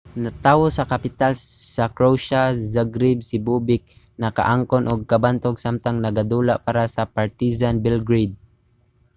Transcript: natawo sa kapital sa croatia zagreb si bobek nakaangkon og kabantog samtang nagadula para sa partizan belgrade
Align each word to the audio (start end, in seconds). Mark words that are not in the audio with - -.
natawo 0.23 0.65
sa 0.77 0.83
kapital 0.93 1.33
sa 1.75 1.85
croatia 1.97 2.41
zagreb 2.73 3.17
si 3.29 3.37
bobek 3.47 3.83
nakaangkon 4.21 4.83
og 4.91 5.01
kabantog 5.11 5.55
samtang 5.63 5.97
nagadula 6.01 6.55
para 6.65 6.85
sa 6.95 7.03
partizan 7.17 7.75
belgrade 7.85 8.35